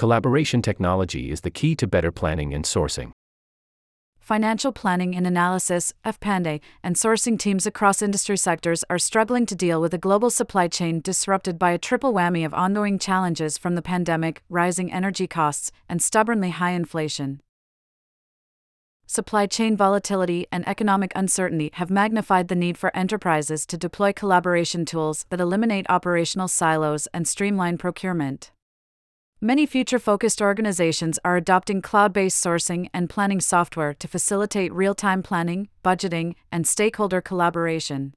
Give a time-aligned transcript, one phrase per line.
[0.00, 3.12] Collaboration technology is the key to better planning and sourcing.
[4.18, 9.78] Financial planning and analysis, FP&A, and sourcing teams across industry sectors are struggling to deal
[9.78, 13.82] with a global supply chain disrupted by a triple whammy of ongoing challenges from the
[13.82, 17.42] pandemic, rising energy costs, and stubbornly high inflation.
[19.06, 24.86] Supply chain volatility and economic uncertainty have magnified the need for enterprises to deploy collaboration
[24.86, 28.50] tools that eliminate operational silos and streamline procurement.
[29.42, 34.94] Many future focused organizations are adopting cloud based sourcing and planning software to facilitate real
[34.94, 38.12] time planning, budgeting, and stakeholder collaboration.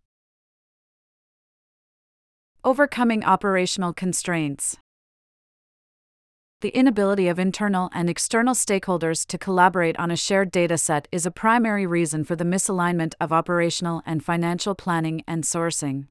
[2.66, 4.76] Overcoming operational constraints.
[6.60, 11.26] The inability of internal and external stakeholders to collaborate on a shared data set is
[11.26, 16.08] a primary reason for the misalignment of operational and financial planning and sourcing.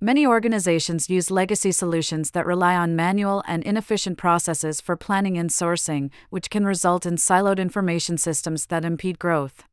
[0.00, 5.48] Many organizations use legacy solutions that rely on manual and inefficient processes for planning and
[5.48, 9.64] sourcing, which can result in siloed information systems that impede growth.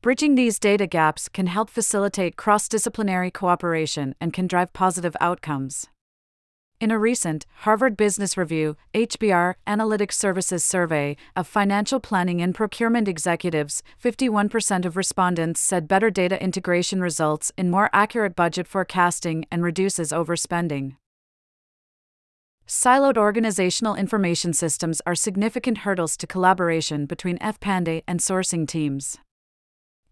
[0.00, 5.88] Bridging these data gaps can help facilitate cross disciplinary cooperation and can drive positive outcomes.
[6.80, 13.06] In a recent Harvard Business Review HBR Analytics Services survey of financial planning and procurement
[13.06, 19.62] executives, 51% of respondents said better data integration results in more accurate budget forecasting and
[19.62, 20.96] reduces overspending.
[22.66, 29.18] Siloed organizational information systems are significant hurdles to collaboration between FP&A and sourcing teams.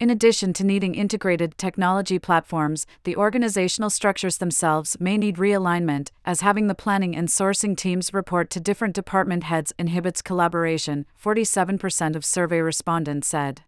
[0.02, 6.40] In addition to needing integrated technology platforms, the organizational structures themselves may need realignment, as
[6.40, 12.24] having the planning and sourcing teams report to different department heads inhibits collaboration, 47% of
[12.24, 13.62] survey respondents said.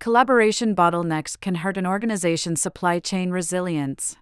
[0.00, 4.16] Collaboration bottlenecks can hurt an organization's supply chain resilience.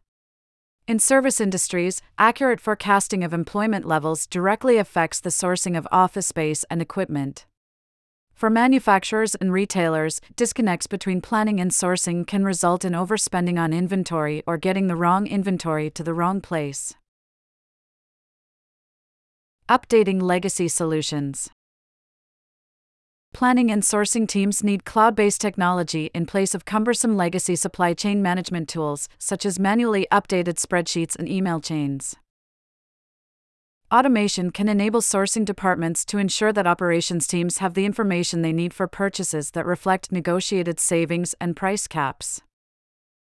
[0.86, 6.64] In service industries, accurate forecasting of employment levels directly affects the sourcing of office space
[6.70, 7.46] and equipment.
[8.36, 14.42] For manufacturers and retailers, disconnects between planning and sourcing can result in overspending on inventory
[14.46, 16.92] or getting the wrong inventory to the wrong place.
[19.70, 21.48] Updating legacy solutions.
[23.32, 28.20] Planning and sourcing teams need cloud based technology in place of cumbersome legacy supply chain
[28.20, 32.16] management tools, such as manually updated spreadsheets and email chains.
[33.92, 38.74] Automation can enable sourcing departments to ensure that operations teams have the information they need
[38.74, 42.42] for purchases that reflect negotiated savings and price caps.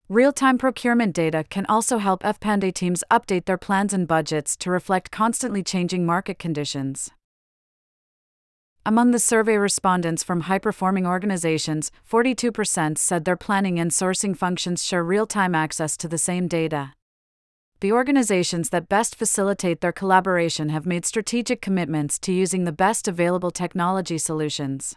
[0.08, 4.70] Real time procurement data can also help FP&A teams update their plans and budgets to
[4.70, 7.10] reflect constantly changing market conditions.
[8.86, 14.84] Among the survey respondents from high performing organizations, 42% said their planning and sourcing functions
[14.84, 16.92] share real time access to the same data
[17.82, 23.08] the organizations that best facilitate their collaboration have made strategic commitments to using the best
[23.08, 24.94] available technology solutions.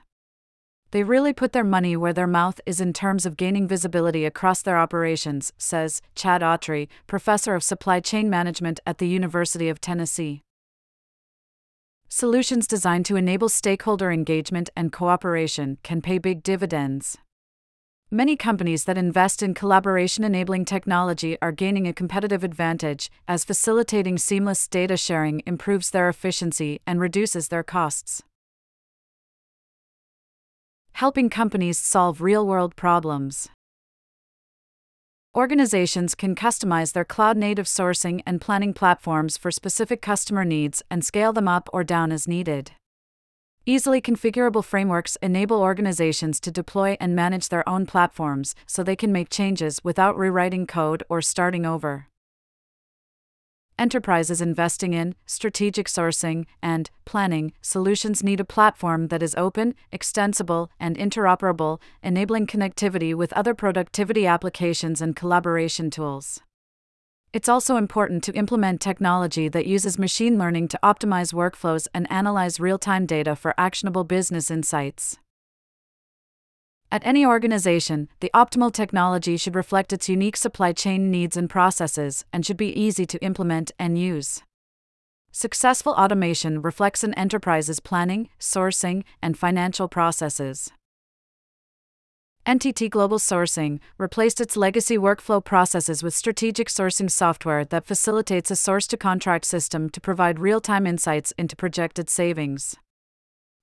[0.92, 4.62] They really put their money where their mouth is in terms of gaining visibility across
[4.62, 10.44] their operations, says Chad Autry, professor of supply chain management at the University of Tennessee.
[12.08, 17.18] Solutions designed to enable stakeholder engagement and cooperation can pay big dividends.
[18.16, 24.18] Many companies that invest in collaboration enabling technology are gaining a competitive advantage, as facilitating
[24.18, 28.24] seamless data sharing improves their efficiency and reduces their costs.
[30.94, 33.50] Helping companies solve real world problems.
[35.36, 41.04] Organizations can customize their cloud native sourcing and planning platforms for specific customer needs and
[41.04, 42.72] scale them up or down as needed.
[43.68, 49.12] Easily configurable frameworks enable organizations to deploy and manage their own platforms so they can
[49.12, 52.06] make changes without rewriting code or starting over.
[53.80, 60.70] Enterprises investing in strategic sourcing and planning solutions need a platform that is open, extensible,
[60.80, 66.40] and interoperable, enabling connectivity with other productivity applications and collaboration tools.
[67.36, 72.62] It's also important to implement technology that uses machine learning to optimize workflows and analyze
[72.62, 75.18] real time data for actionable business insights.
[76.94, 82.24] At any organization, the optimal technology should reflect its unique supply chain needs and processes
[82.32, 84.42] and should be easy to implement and use.
[85.34, 90.72] Successful automation reflects an enterprise's planning, sourcing, and financial processes.
[92.46, 98.56] NTT Global Sourcing replaced its legacy workflow processes with strategic sourcing software that facilitates a
[98.56, 102.76] source to contract system to provide real time insights into projected savings.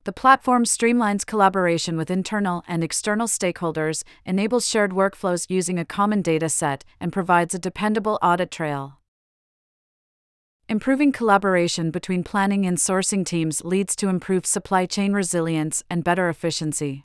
[0.03, 6.21] The platform streamlines collaboration with internal and external stakeholders, enables shared workflows using a common
[6.21, 8.99] data set, and provides a dependable audit trail.
[10.69, 16.29] Improving collaboration between planning and sourcing teams leads to improved supply chain resilience and better
[16.29, 17.05] efficiency.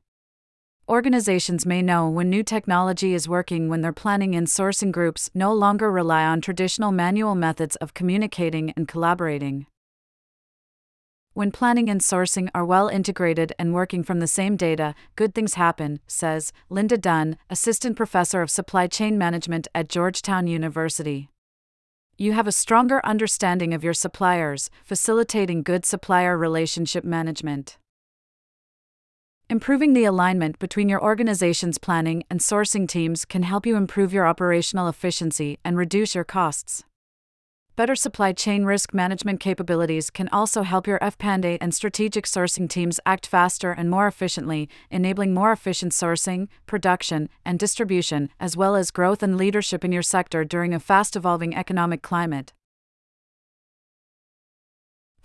[0.89, 5.53] Organizations may know when new technology is working when their planning and sourcing groups no
[5.53, 9.67] longer rely on traditional manual methods of communicating and collaborating.
[11.33, 15.55] When planning and sourcing are well integrated and working from the same data, good things
[15.55, 21.27] happen, says Linda Dunn, Assistant Professor of Supply Chain Management at Georgetown University.
[22.17, 27.77] You have a stronger understanding of your suppliers, facilitating good supplier relationship management.
[29.49, 34.27] Improving the alignment between your organization's planning and sourcing teams can help you improve your
[34.27, 36.83] operational efficiency and reduce your costs.
[37.77, 42.99] Better supply chain risk management capabilities can also help your FP&A and strategic sourcing teams
[43.05, 48.91] act faster and more efficiently, enabling more efficient sourcing, production, and distribution, as well as
[48.91, 52.51] growth and leadership in your sector during a fast evolving economic climate.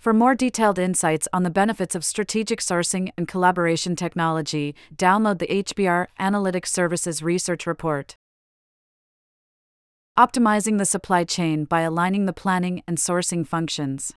[0.03, 5.47] For more detailed insights on the benefits of strategic sourcing and collaboration technology, download the
[5.47, 8.17] HBR Analytics Services Research Report.
[10.19, 14.11] Optimizing the supply chain by aligning the planning and sourcing functions.